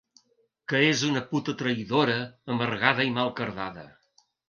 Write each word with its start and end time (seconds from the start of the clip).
Que 0.73 0.81
és 0.93 1.03
una 1.09 1.21
puta 1.35 1.55
traïdora, 1.61 2.17
amargada 2.57 3.09
i 3.11 3.17
mal 3.23 3.35
cardada. 3.43 3.91